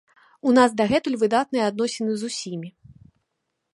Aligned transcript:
У 0.51 0.53
нас 0.57 0.69
дагэтуль 0.79 1.17
выдатныя 1.23 1.67
адносіны 1.73 2.11
з 2.23 2.33
усімі. 2.33 2.69